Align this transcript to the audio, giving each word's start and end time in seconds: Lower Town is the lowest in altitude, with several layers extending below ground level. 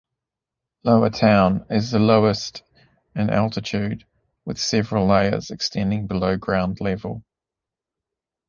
Lower 0.83 1.11
Town 1.11 1.63
is 1.69 1.91
the 1.91 1.99
lowest 1.99 2.63
in 3.15 3.29
altitude, 3.29 4.03
with 4.45 4.57
several 4.57 5.05
layers 5.05 5.51
extending 5.51 6.07
below 6.07 6.37
ground 6.37 6.79
level. 6.81 7.23